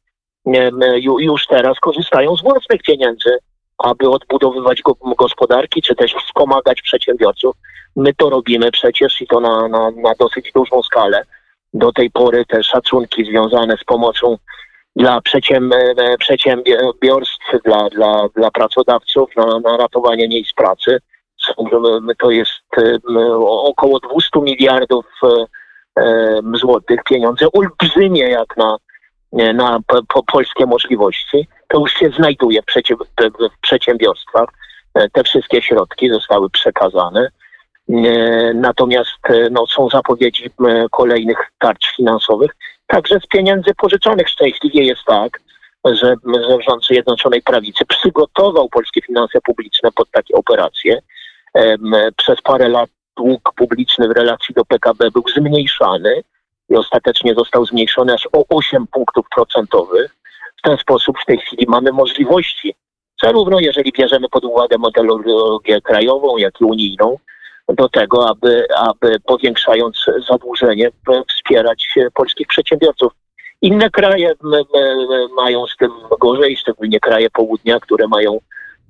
już 1.19 1.47
teraz 1.47 1.81
korzystają 1.81 2.37
z 2.37 2.43
własnych 2.43 2.83
pieniędzy 2.83 3.31
aby 3.79 4.11
odbudowywać 4.11 4.83
gospodarki, 5.19 5.83
czy 5.83 5.95
też 5.95 6.15
wspomagać 6.15 6.83
przedsiębiorców. 6.83 7.57
My 7.97 8.15
to 8.15 8.31
robimy 8.31 8.71
przecież 8.71 9.21
i 9.21 9.27
to 9.27 9.41
na, 9.41 9.69
na, 9.69 9.91
na 9.91 10.13
dosyć 10.19 10.53
dużą 10.55 10.83
skalę. 10.83 11.23
Do 11.75 11.93
tej 11.93 12.11
pory 12.11 12.45
te 12.45 12.63
szacunki 12.63 13.25
związane 13.25 13.77
z 13.77 13.85
pomocą 13.85 14.37
dla 14.97 15.21
przedsiębiorstw, 16.19 17.63
dla, 17.65 17.89
dla, 17.89 18.29
dla 18.37 18.51
pracodawców 18.51 19.31
na, 19.37 19.61
na 19.61 19.77
ratowanie 19.77 20.29
miejsc 20.29 20.55
pracy. 20.55 20.99
To 22.19 22.31
jest 22.31 22.51
około 23.45 24.01
200 24.01 24.41
miliardów 24.41 25.07
złotych, 26.55 27.05
pieniądze 27.05 27.47
olbrzymie 27.53 28.29
jak 28.29 28.57
na, 28.57 28.77
na 29.33 29.79
po, 30.09 30.23
polskie 30.23 30.67
możliwości 30.67 31.49
to 31.69 31.79
już 31.79 31.93
się 31.93 32.11
znajduje 32.11 32.63
w, 32.63 32.67
w 33.55 33.61
przedsiębiorstwach. 33.61 34.49
E, 34.97 35.09
te 35.09 35.25
wszystkie 35.25 35.63
środki 35.63 36.09
zostały 36.11 36.51
przekazane. 36.51 37.29
E, 37.89 38.55
natomiast 38.55 39.31
e, 39.31 39.51
no, 39.51 39.67
są 39.67 39.89
zapowiedzi 39.89 40.51
kolejnych 40.91 41.39
tarcz 41.59 41.97
finansowych, 41.97 42.51
także 42.87 43.21
z 43.21 43.27
pieniędzy 43.27 43.75
pożyczonych. 43.75 44.29
Szczęśliwie 44.29 44.85
jest 44.85 45.05
tak, 45.07 45.41
że 45.85 46.15
rząd 46.69 46.85
Zjednoczonej 46.85 47.43
Prawicy 47.43 47.85
przygotował 47.85 48.69
polskie 48.69 49.03
finanse 49.03 49.41
publiczne 49.41 49.93
pod 49.93 50.11
takie 50.11 50.35
operacje. 50.35 51.03
Przez 52.17 52.43
parę 52.43 52.69
lat 52.69 52.91
dług 53.17 53.53
publiczny 53.57 54.09
w 54.09 54.11
relacji 54.11 54.55
do 54.55 54.65
PKB 54.65 55.11
był 55.11 55.23
zmniejszany 55.37 56.23
i 56.69 56.77
ostatecznie 56.77 57.35
został 57.35 57.67
zmniejszony 57.67 58.15
aż 58.15 58.29
o 58.33 58.45
8 58.49 58.87
punktów 58.87 59.27
procentowych. 59.35 60.17
W 60.59 60.63
ten 60.63 60.77
sposób 60.77 61.17
w 61.23 61.27
tej 61.27 61.39
chwili 61.39 61.67
mamy 61.69 61.93
możliwości, 61.93 62.75
zarówno 63.23 63.61
jeżeli 63.61 63.93
bierzemy 63.93 64.29
pod 64.29 64.45
uwagę 64.45 64.79
modelologię 64.79 65.81
krajową, 65.81 66.37
jak 66.37 66.61
i 66.61 66.65
unijną, 66.65 67.19
do 67.69 67.89
tego, 67.89 68.29
aby, 68.29 68.67
aby 68.77 69.21
powiększając 69.21 70.05
zadłużenie, 70.29 70.91
wspierać 71.29 71.95
polskich 72.15 72.47
przedsiębiorców. 72.47 73.13
Inne 73.63 73.91
kraje 73.91 74.33
mają 75.37 75.67
z 75.67 75.77
tym 75.77 75.91
gorzej, 76.21 76.57
szczególnie 76.57 77.01
kraje 77.01 77.31
południa, 77.31 77.81
które 77.81 78.09
mają 78.09 78.39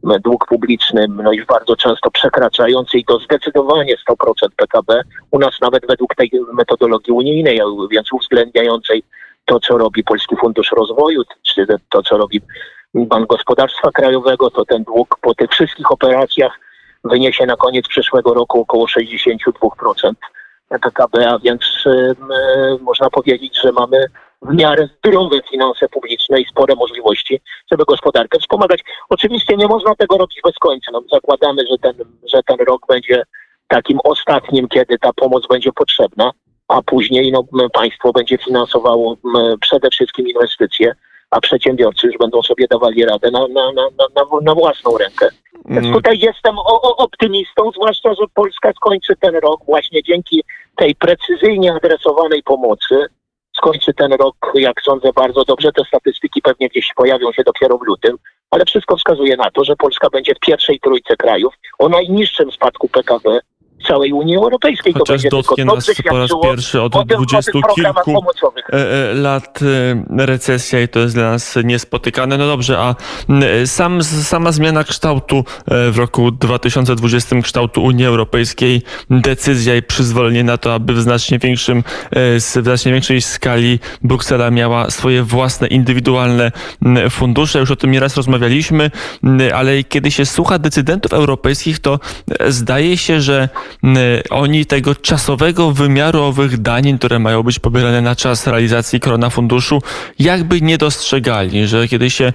dług 0.03 0.47
publiczny 0.47 1.07
no 1.09 1.33
już 1.33 1.47
bardzo 1.47 1.77
często 1.77 2.11
przekraczający 2.11 2.99
i 2.99 3.05
to 3.05 3.19
zdecydowanie 3.19 3.95
100% 4.11 4.49
PKB. 4.57 5.03
U 5.31 5.39
nas 5.39 5.61
nawet 5.61 5.87
według 5.87 6.15
tej 6.15 6.31
metodologii 6.53 7.13
unijnej, 7.13 7.61
więc 7.91 8.13
uwzględniającej 8.13 9.03
to, 9.45 9.61
co 9.61 9.79
robi 9.79 10.05
Polski 10.05 10.37
Fundusz 10.37 10.73
Rozwoju, 10.73 11.23
czy 11.43 11.67
to, 11.91 12.03
co 12.03 12.17
robi 12.19 12.41
Bank 12.95 13.29
Gospodarstwa 13.29 13.91
Krajowego, 13.91 14.51
to 14.51 14.65
ten 14.65 14.85
dług 14.85 15.19
po 15.21 15.35
tych 15.35 15.51
wszystkich 15.51 15.93
operacjach 15.93 16.53
wyniesie 17.05 17.47
na 17.47 17.57
koniec 17.57 17.89
przyszłego 17.89 18.35
roku 18.35 18.61
około 18.61 18.87
62% 18.87 20.13
PKB, 20.69 21.29
a 21.29 21.39
więc 21.39 21.63
y, 21.87 22.17
można 22.81 23.11
powiedzieć, 23.11 23.61
że 23.63 23.73
mamy 23.73 24.07
w 24.51 24.55
miarę 24.55 24.89
zdrowe 24.99 25.41
finanse 25.51 25.89
publiczne 25.89 26.41
i 26.41 26.45
spore 26.45 26.75
możliwości, 26.75 27.41
żeby 27.71 27.85
gospodarkę 27.85 28.39
wspomagać. 28.39 28.81
Oczywiście 29.09 29.57
nie 29.57 29.67
można 29.67 29.95
tego 29.95 30.19
robić 30.19 30.41
bez 30.45 30.55
końca. 30.55 30.93
No, 30.93 31.03
zakładamy, 31.13 31.63
że 31.71 31.79
ten, 31.79 31.95
że 32.35 32.43
ten 32.43 32.57
rok 32.67 32.87
będzie 32.89 33.23
takim 33.69 33.99
ostatnim, 34.05 34.69
kiedy 34.69 34.99
ta 34.99 35.13
pomoc 35.13 35.47
będzie 35.49 35.73
potrzebna 35.73 36.33
a 36.69 36.83
później 36.83 37.33
no, 37.33 37.45
państwo 37.73 38.13
będzie 38.13 38.39
finansowało 38.39 39.17
przede 39.61 39.91
wszystkim 39.91 40.29
inwestycje, 40.29 40.95
a 41.31 41.41
przedsiębiorcy 41.41 42.07
już 42.07 42.19
będą 42.19 42.43
sobie 42.43 42.67
dawali 42.71 43.05
radę 43.05 43.31
na, 43.31 43.49
na, 43.49 43.73
na, 43.73 43.89
na, 43.99 44.41
na 44.43 44.55
własną 44.55 44.99
rękę. 44.99 45.29
Więc 45.65 45.87
mm. 45.87 45.93
tutaj 45.93 46.19
jestem 46.19 46.59
o, 46.59 46.83
o 46.83 46.97
optymistą, 46.97 47.71
zwłaszcza, 47.71 48.15
że 48.15 48.25
Polska 48.35 48.73
skończy 48.73 49.17
ten 49.21 49.35
rok 49.37 49.61
właśnie 49.67 50.03
dzięki 50.03 50.45
tej 50.77 50.95
precyzyjnie 50.95 51.73
adresowanej 51.75 52.43
pomocy. 52.43 53.07
Skończy 53.57 53.95
ten 53.95 54.13
rok, 54.13 54.37
jak 54.55 54.83
sądzę, 54.83 55.13
bardzo 55.13 55.45
dobrze. 55.45 55.73
Te 55.73 55.85
statystyki 55.85 56.43
pewnie 56.43 56.69
gdzieś 56.69 56.93
pojawią 56.97 57.33
się 57.33 57.43
dopiero 57.43 57.79
w 57.79 57.83
lutym, 57.83 58.17
ale 58.51 58.65
wszystko 58.65 58.97
wskazuje 58.97 59.37
na 59.37 59.51
to, 59.51 59.65
że 59.65 59.77
Polska 59.77 60.11
będzie 60.11 60.35
w 60.35 60.41
pierwszej 60.41 60.81
trójce 60.81 61.17
krajów 61.17 61.55
o 61.79 61.89
najniższym 61.89 62.53
spadku 62.53 62.89
PKB 62.89 63.41
całej 63.89 64.13
Unii 64.13 64.37
Europejskiej. 64.37 64.93
Chociaż 64.93 65.23
to 65.23 65.29
dotknie 65.29 65.65
nas 65.65 65.91
po 66.09 66.19
raz 66.19 66.31
pierwszy 66.43 66.83
od 66.83 67.07
dwudziestu 67.07 67.61
kilku 67.75 68.25
e, 68.73 69.11
e, 69.11 69.15
lat 69.15 69.61
e, 69.63 70.27
recesja 70.27 70.81
i 70.81 70.89
to 70.89 71.01
jest 71.01 71.15
dla 71.15 71.31
nas 71.31 71.59
niespotykane. 71.65 72.39
No 72.39 72.47
dobrze, 72.47 72.79
a 72.79 72.95
sam, 73.67 74.03
sama 74.03 74.53
zmiana 74.53 74.85
kształtu 74.85 75.45
w 75.67 75.99
roku 75.99 76.31
2020 76.31 77.37
kształtu 77.43 77.83
Unii 77.83 78.07
Europejskiej, 78.07 78.83
decyzja 79.11 79.77
i 79.77 79.83
przyzwolenie 79.83 80.45
na 80.45 80.57
to, 80.57 80.75
aby 80.75 80.95
w 80.95 81.01
znacznie 81.01 81.39
większym, 81.39 81.85
w 82.13 82.61
znacznie 82.63 82.93
większej 82.93 83.21
skali 83.21 83.79
Bruksela 84.03 84.51
miała 84.51 84.91
swoje 84.91 85.23
własne, 85.23 85.67
indywidualne 85.67 86.53
fundusze. 87.11 87.59
Już 87.59 87.71
o 87.71 87.77
tym 87.77 87.91
nieraz 87.91 88.17
rozmawialiśmy, 88.17 88.91
ale 89.55 89.85
kiedy 89.85 90.11
się 90.11 90.27
słucha 90.27 90.59
decydentów 90.59 91.13
europejskich, 91.13 91.79
to 91.79 92.01
zdaje 92.49 92.97
się, 92.97 93.21
że 93.21 93.49
oni 94.31 94.67
tego 94.67 94.95
czasowego 94.95 95.73
wymiaru 95.73 96.23
owych 96.23 96.59
danin, 96.59 96.99
które 96.99 97.19
mają 97.19 97.43
być 97.43 97.59
pobierane 97.59 98.01
na 98.01 98.17
czas 98.17 98.47
realizacji 98.47 99.01
korona 99.01 99.31
funduszu, 99.31 99.83
jakby 100.19 100.61
nie 100.61 100.79
dostrzegali, 100.79 101.67
że 101.67 101.89
kiedy 101.89 102.11
się 102.11 102.33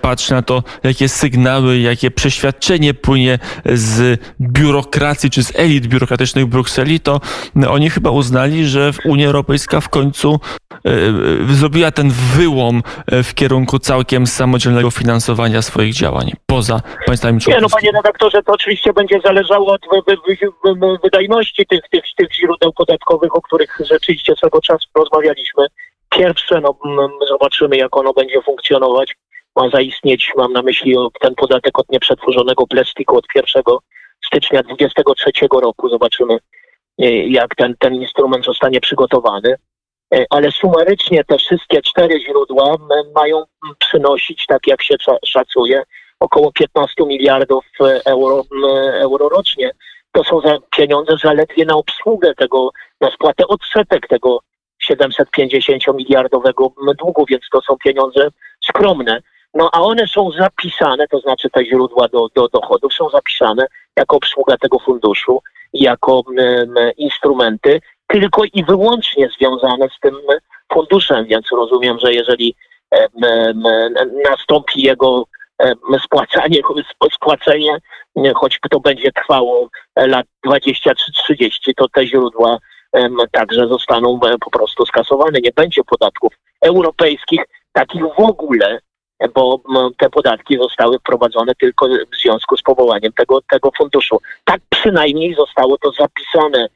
patrzy 0.00 0.32
na 0.32 0.42
to, 0.42 0.62
jakie 0.82 1.08
sygnały, 1.08 1.78
jakie 1.78 2.10
przeświadczenie 2.10 2.94
płynie 2.94 3.38
z 3.72 4.20
biurokracji 4.40 5.30
czy 5.30 5.44
z 5.44 5.52
elit 5.56 5.86
biurokratycznych 5.86 6.46
Brukseli, 6.46 7.00
to 7.00 7.20
oni 7.68 7.90
chyba 7.90 8.10
uznali, 8.10 8.66
że 8.66 8.92
Unia 9.04 9.26
Europejska 9.26 9.80
w 9.80 9.88
końcu 9.88 10.40
zrobiła 11.50 11.90
ten 11.90 12.10
wyłom 12.36 12.82
e, 13.06 13.22
w 13.22 13.34
kierunku 13.34 13.78
całkiem 13.78 14.26
samodzielnego 14.26 14.90
finansowania 14.90 15.62
swoich 15.62 15.94
działań 15.94 16.32
poza 16.46 16.80
państwami 17.06 17.40
członkowskimi. 17.40 17.56
Nie, 17.56 17.60
no 17.60 17.68
panie 17.68 17.92
redaktorze, 17.92 18.42
to 18.42 18.52
oczywiście 18.52 18.92
będzie 18.92 19.20
zależało 19.24 19.72
od 19.72 19.80
wydajności 21.02 21.66
tych, 21.66 21.80
tych, 21.90 22.04
tych 22.16 22.34
źródeł 22.34 22.72
podatkowych, 22.72 23.36
o 23.36 23.42
których 23.42 23.78
rzeczywiście 23.80 24.36
swego 24.36 24.60
czasu 24.60 24.88
rozmawialiśmy. 24.94 25.66
Pierwsze, 26.10 26.60
no, 26.60 26.74
zobaczymy, 27.28 27.76
jak 27.76 27.96
ono 27.96 28.12
będzie 28.12 28.42
funkcjonować. 28.42 29.16
Ma 29.56 29.70
zaistnieć, 29.70 30.32
mam 30.36 30.52
na 30.52 30.62
myśli 30.62 30.96
ten 31.20 31.34
podatek 31.34 31.78
od 31.78 31.88
nieprzetworzonego 31.88 32.66
plastiku 32.66 33.16
od 33.16 33.24
1 33.34 33.62
stycznia 34.26 34.62
2023 34.62 35.30
roku. 35.62 35.88
Zobaczymy, 35.88 36.38
e, 36.98 37.28
jak 37.28 37.54
ten, 37.54 37.74
ten 37.78 37.94
instrument 37.94 38.44
zostanie 38.44 38.80
przygotowany. 38.80 39.56
E, 40.14 40.24
ale 40.30 40.50
sumarycznie 40.50 41.24
te 41.24 41.38
wszystkie 41.38 41.82
cztery 41.82 42.20
źródła 42.20 42.76
mają 43.14 43.44
przynosić, 43.78 44.46
tak 44.46 44.66
jak 44.66 44.82
się 44.82 44.94
szacuje, 45.26 45.82
około 46.20 46.52
15 46.52 47.06
miliardów 47.06 47.64
e, 47.80 48.00
euro, 48.04 48.44
euro 49.00 49.28
rocznie 49.28 49.70
to 50.12 50.24
są 50.24 50.40
za 50.40 50.58
pieniądze 50.76 51.12
zaledwie 51.24 51.64
na 51.64 51.74
obsługę 51.74 52.34
tego, 52.34 52.70
na 53.00 53.10
spłatę 53.10 53.46
odsetek 53.46 54.08
tego 54.08 54.40
750 54.82 55.98
miliardowego 55.98 56.72
długu, 56.98 57.24
więc 57.28 57.42
to 57.52 57.60
są 57.60 57.76
pieniądze 57.84 58.28
skromne. 58.64 59.22
No 59.54 59.70
a 59.72 59.80
one 59.80 60.06
są 60.06 60.30
zapisane, 60.38 61.08
to 61.08 61.20
znaczy 61.20 61.50
te 61.50 61.66
źródła 61.66 62.08
do, 62.08 62.28
do 62.34 62.48
dochodów 62.48 62.94
są 62.94 63.10
zapisane 63.10 63.66
jako 63.96 64.16
obsługa 64.16 64.56
tego 64.56 64.78
funduszu, 64.78 65.42
jako 65.72 66.22
instrumenty 66.96 67.80
tylko 68.12 68.42
i 68.52 68.64
wyłącznie 68.64 69.28
związane 69.38 69.88
z 69.88 70.00
tym 70.00 70.16
funduszem, 70.72 71.24
więc 71.24 71.46
rozumiem, 71.52 71.98
że 71.98 72.12
jeżeli 72.12 72.54
nastąpi 74.30 74.82
jego 74.82 75.24
spłacanie, 76.04 76.60
sp- 76.90 77.14
spłacenie, 77.14 77.78
nie, 78.16 78.32
choć 78.34 78.58
to 78.70 78.80
będzie 78.80 79.12
trwało 79.12 79.68
lat 79.96 80.26
20 80.44 80.94
czy 80.94 81.12
30, 81.12 81.74
to 81.74 81.88
te 81.88 82.06
źródła 82.06 82.58
także 83.32 83.68
zostaną 83.68 84.20
e, 84.24 84.38
po 84.38 84.50
prostu 84.50 84.86
skasowane. 84.86 85.38
Nie 85.42 85.50
będzie 85.56 85.84
podatków 85.84 86.32
europejskich, 86.60 87.40
takich 87.72 88.02
w 88.02 88.20
ogóle, 88.20 88.80
bo 89.34 89.60
te 89.98 90.10
podatki 90.10 90.56
zostały 90.56 90.98
wprowadzone 90.98 91.52
tylko 91.54 91.86
w 91.88 92.16
związku 92.22 92.56
z 92.56 92.62
powołaniem 92.62 93.12
tego, 93.12 93.40
tego 93.50 93.70
funduszu. 93.78 94.18
Tak 94.44 94.60
przynajmniej 94.68 95.34
zostało 95.34 95.78
to 95.78 95.92
zapisane 95.92 96.68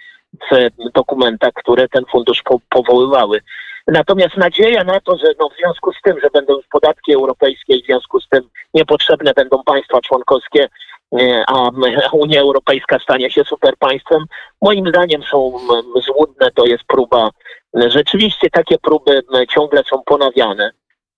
dokumentach, 0.95 1.53
które 1.53 1.89
ten 1.89 2.05
fundusz 2.13 2.43
po, 2.43 2.59
powoływały. 2.69 3.41
Natomiast 3.87 4.37
nadzieja 4.37 4.85
na 4.85 5.01
to, 5.01 5.17
że 5.17 5.27
no 5.41 5.49
w 5.49 5.57
związku 5.57 5.93
z 5.93 6.03
tym, 6.03 6.21
że 6.21 6.31
będą 6.31 6.57
już 6.57 6.67
podatki 6.67 7.15
europejskie 7.15 7.83
w 7.83 7.87
związku 7.87 8.21
z 8.21 8.29
tym 8.29 8.49
niepotrzebne 8.75 9.33
będą 9.37 9.63
państwa 9.63 10.01
członkowskie, 10.01 10.69
e, 11.21 11.45
a 11.47 11.71
Unia 12.13 12.41
Europejska 12.41 12.99
stanie 12.99 13.31
się 13.31 13.45
superpaństwem, 13.45 14.25
moim 14.63 14.89
zdaniem 14.89 15.23
są 15.23 15.53
złudne. 16.07 16.51
To 16.55 16.67
jest 16.67 16.85
próba, 16.85 17.31
rzeczywiście 17.75 18.51
takie 18.51 18.79
próby 18.79 19.23
ciągle 19.49 19.83
są 19.85 20.03
ponawiane, 20.07 20.71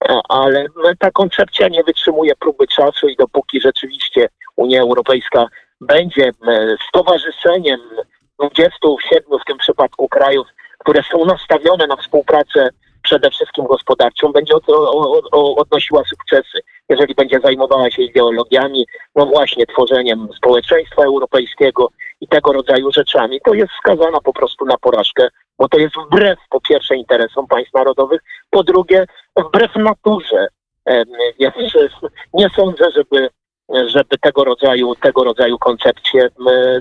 E, 0.05 0.21
ale 0.29 0.67
ta 0.99 1.11
koncepcja 1.11 1.69
nie 1.69 1.85
wytrzymuje 1.85 2.37
próby 2.37 2.67
czasu 2.67 3.09
i 3.09 3.17
dopóki 3.17 3.61
rzeczywiście 3.61 4.29
Unia 4.57 4.81
Europejska 4.81 5.47
będzie 5.81 6.33
stowarzyszeniem 6.89 7.81
27 8.39 9.39
w 9.39 9.45
tym 9.45 9.59
przypadku 9.59 10.09
krajów, 10.09 10.47
które 10.79 11.03
są 11.03 11.25
nastawione 11.25 11.87
na 11.87 11.97
współpracę 11.97 12.69
przede 13.03 13.31
wszystkim 13.31 13.65
gospodarczą, 13.65 14.33
będzie 14.33 14.55
odnosiła 15.33 16.03
sukcesy, 16.05 16.59
jeżeli 16.89 17.15
będzie 17.15 17.41
zajmowała 17.41 17.91
się 17.91 18.03
ideologiami, 18.03 18.87
no 19.17 19.27
właśnie 19.27 19.67
tworzeniem 19.67 20.29
społeczeństwa 20.37 21.03
europejskiego 21.03 21.89
i 22.21 22.29
tego 22.29 22.53
rodzaju 22.53 22.93
rzeczami, 22.93 23.41
to 23.45 23.55
jest 23.55 23.73
skazana 23.79 24.21
po 24.21 24.33
prostu 24.33 24.65
na 24.65 24.77
porażkę, 24.77 25.29
bo 25.59 25.69
to 25.69 25.79
jest 25.79 25.95
wbrew 26.07 26.39
po 26.51 26.61
pierwsze 26.61 26.97
interesom 26.97 27.47
państw 27.47 27.75
narodowych, 27.75 28.21
po 28.51 28.63
drugie 28.63 29.07
wbrew 29.37 29.77
naturze. 29.77 30.49
Więc 31.39 31.55
nie 32.35 32.49
sądzę, 32.57 32.91
żeby, 32.95 33.29
żeby 33.87 34.19
tego 34.21 34.45
rodzaju, 34.45 34.95
tego 34.95 35.25
rodzaju 35.25 35.59
koncepcje 35.59 36.29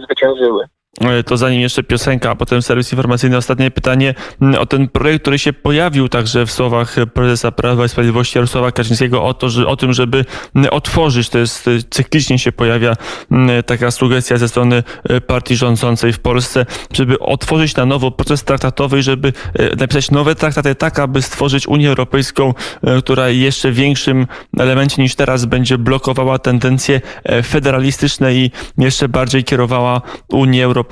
zwyciężyły. 0.04 0.66
E, 1.02 1.24
To 1.24 1.38
zanim 1.38 1.62
jeszcze 1.62 1.84
piosenka, 1.84 2.32
a 2.32 2.36
potem 2.36 2.62
serwis 2.62 2.92
informacyjny. 2.92 3.38
Ostatnie 3.38 3.72
pytanie 3.72 4.14
m, 4.42 4.56
o 4.56 4.66
ten 4.66 4.88
projekt, 4.88 5.22
który 5.22 5.40
się 5.40 5.54
pojawił 5.54 6.10
także 6.10 6.46
w 6.46 6.52
słowach 6.52 6.96
prezesa 7.14 7.52
Prawa 7.52 7.86
i 7.86 7.90
Sprawiedliwości 7.90 8.38
Jarosława 8.38 8.72
Kaczyńskiego 8.72 9.24
o, 9.24 9.34
to, 9.34 9.50
że, 9.50 9.68
o 9.68 9.76
tym, 9.76 9.94
żeby 9.94 10.26
m, 10.56 10.66
otworzyć, 10.72 11.30
to 11.30 11.38
jest 11.40 11.68
e, 11.68 11.72
cyklicznie 11.90 12.40
się 12.40 12.52
pojawia 12.52 12.94
m, 13.32 13.50
taka 13.66 13.92
sugestia 13.92 14.38
ze 14.38 14.48
strony 14.48 14.84
e, 15.04 15.22
partii 15.22 15.56
rządzącej 15.56 16.14
w 16.14 16.20
Polsce, 16.20 16.66
żeby 16.94 17.20
otworzyć 17.20 17.76
na 17.76 17.86
nowo 17.86 18.12
proces 18.12 18.44
traktatowy 18.44 19.04
żeby 19.04 19.34
e, 19.54 19.76
napisać 19.76 20.12
nowe 20.12 20.36
traktaty 20.36 20.76
tak, 20.76 21.00
aby 21.00 21.22
stworzyć 21.22 21.68
Unię 21.68 21.90
Europejską, 21.90 22.54
która 23.00 23.30
jeszcze 23.30 23.72
większym 23.72 24.28
elemencie 24.60 25.02
niż 25.02 25.16
teraz 25.16 25.46
będzie 25.46 25.78
blokowała 25.78 26.40
tendencje 26.40 27.02
e, 27.24 27.44
federalistyczne 27.44 28.36
i 28.36 28.52
jeszcze 28.78 29.10
bardziej 29.10 29.44
kierowała 29.44 30.02
Unię 30.30 30.64
Europejską 30.66 30.85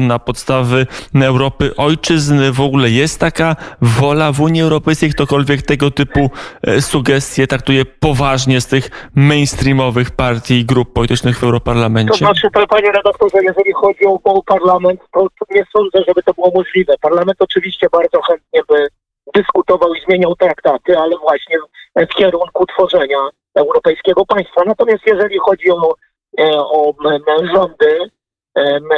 na 0.00 0.18
podstawy 0.18 0.86
Europy 1.22 1.76
ojczyzn. 1.76 2.52
W 2.52 2.60
ogóle 2.60 2.90
jest 2.90 3.20
taka 3.20 3.56
wola 3.80 4.32
w 4.32 4.40
Unii 4.40 4.62
Europejskiej? 4.62 5.10
Ktokolwiek 5.10 5.62
tego 5.62 5.90
typu 5.90 6.30
e, 6.62 6.82
sugestie 6.82 7.46
traktuje 7.46 7.84
poważnie 7.84 8.60
z 8.60 8.66
tych 8.66 9.10
mainstreamowych 9.14 10.10
partii 10.10 10.54
i 10.54 10.64
grup 10.64 10.92
politycznych 10.92 11.38
w 11.38 11.44
Europarlamencie? 11.44 12.18
znaczy, 12.18 12.48
to, 12.54 12.66
panie 12.66 12.92
redaktorze, 12.92 13.38
jeżeli 13.42 13.72
chodzi 13.72 14.04
o, 14.06 14.42
parlament, 14.42 15.00
to, 15.12 15.26
nie 15.50 15.64
sądzę, 15.76 15.98
żeby 16.08 16.22
to 16.22 16.34
było 16.34 16.50
możliwe. 16.54 16.94
Parlament 17.00 17.36
oczywiście 17.40 17.86
bardzo 17.92 18.22
chętnie 18.22 18.60
by 18.68 18.86
dyskutował 19.34 19.94
i 19.94 20.00
zmieniał 20.00 20.36
traktaty, 20.36 20.98
ale 20.98 21.18
właśnie 21.18 21.56
w 21.96 22.14
kierunku 22.14 22.66
tworzenia 22.66 23.18
europejskiego 23.54 24.26
państwa. 24.26 24.62
Natomiast 24.66 25.02
jeżeli 25.06 25.38
chodzi 25.38 25.70
o, 25.70 25.94
e, 26.38 26.58
o 26.58 26.94
rządy 27.54 27.98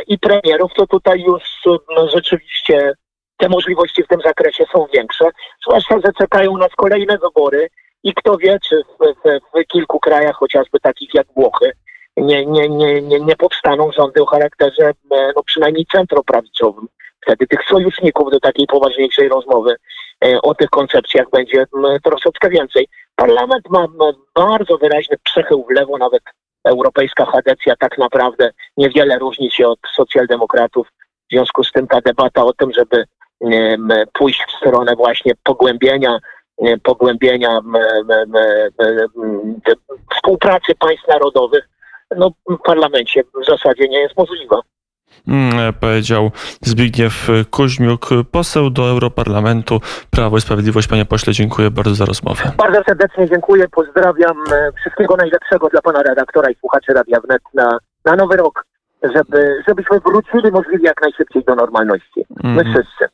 i 0.07 0.19
premierów, 0.19 0.73
to 0.77 0.87
tutaj 0.87 1.21
już 1.21 1.43
m, 1.67 2.09
rzeczywiście 2.15 2.93
te 3.37 3.49
możliwości 3.49 4.03
w 4.03 4.09
tym 4.09 4.21
zakresie 4.21 4.65
są 4.73 4.87
większe. 4.95 5.25
Zwłaszcza, 5.63 5.95
że 6.05 6.13
czekają 6.19 6.57
nas 6.57 6.75
kolejne 6.77 7.19
wybory 7.19 7.69
i 8.03 8.15
kto 8.15 8.37
wie, 8.37 8.59
czy 8.69 8.83
w, 8.83 9.07
w, 9.07 9.41
w 9.55 9.67
kilku 9.67 10.01
krajach, 10.01 10.37
chociażby 10.37 10.81
takich 10.81 11.15
jak 11.15 11.27
Włochy, 11.37 11.73
nie, 12.17 12.47
nie, 12.47 12.69
nie, 12.69 13.03
nie, 13.03 13.21
nie 13.21 13.37
powstaną 13.37 13.93
rządy 13.93 14.23
o 14.23 14.27
charakterze 14.27 14.91
e, 15.11 15.33
no, 15.37 15.43
przynajmniej 15.43 15.87
centroprawicowym. 15.93 16.87
Wtedy 17.23 17.47
tych 17.47 17.61
sojuszników 17.69 18.31
do 18.31 18.41
takiej 18.41 18.67
poważniejszej 18.67 19.29
rozmowy 19.29 19.77
e, 20.25 20.43
o 20.43 20.55
tych 20.55 20.71
koncepcjach 20.71 21.31
będzie 21.31 21.65
troszeczkę 22.05 22.51
więcej. 22.51 22.89
Parlament 23.17 23.71
ma 23.71 23.87
bardzo 24.35 24.79
wyraźny 24.79 25.17
przechył 25.25 25.67
w 25.69 25.75
lewo, 25.75 25.99
nawet 25.99 26.23
europejska 26.65 27.25
chadecja 27.25 27.77
tak 27.77 27.99
naprawdę 27.99 28.51
niewiele 28.77 29.19
różni 29.19 29.51
się 29.51 29.69
od 29.69 29.79
socjaldemokratów. 29.97 30.89
W 31.31 31.33
związku 31.33 31.65
z 31.65 31.73
tym 31.73 31.87
ta 31.87 32.01
debata 32.01 32.45
o 32.45 32.53
tym, 32.53 32.73
żeby 32.73 33.05
pójść 34.13 34.45
w 34.45 34.57
stronę 34.57 34.97
właśnie 34.97 35.33
pogłębienia 35.45 36.19
pogłębienia 36.83 37.61
współpracy 40.15 40.75
państw 40.75 41.09
narodowych 41.09 41.69
no, 42.17 42.31
w 42.49 42.57
parlamencie 42.65 43.25
w 43.25 43.47
zasadzie 43.47 43.89
nie 43.89 43.99
jest 43.99 44.17
możliwa. 44.17 44.61
Mm, 45.29 45.73
Powiedział 45.81 46.31
Zbigniew 46.61 47.29
Kuźmiuk, 47.51 48.09
poseł 48.31 48.71
do 48.71 48.89
Europarlamentu 48.91 49.81
Prawo 50.11 50.37
i 50.37 50.41
Sprawiedliwość. 50.41 50.89
Panie 50.89 51.05
pośle, 51.05 51.33
dziękuję 51.33 51.71
bardzo 51.71 51.95
za 51.95 52.05
rozmowę. 52.05 52.53
Bardzo 52.57 52.83
serdecznie 52.87 53.29
dziękuję, 53.29 53.69
pozdrawiam. 53.69 54.37
e, 54.53 54.71
Wszystkiego 54.81 55.17
najlepszego 55.17 55.69
dla 55.69 55.83
pana 55.83 56.03
redaktora 56.03 56.51
i 56.51 56.55
słuchaczy 56.55 56.93
Radia 56.93 57.21
Wnet 57.21 57.43
na, 57.55 57.79
na 58.05 58.17
nowy 58.17 58.37
rok, 58.37 58.65
żeby, 59.03 59.63
żebyśmy 59.69 60.01
wrócili 60.01 60.53
możliwie 60.53 60.85
jak 60.85 61.03
najszybciej 61.03 61.45
do 61.45 61.55
normalności. 61.55 62.25
My 62.45 62.51
Mhm. 62.61 62.67
wszyscy. 62.75 63.05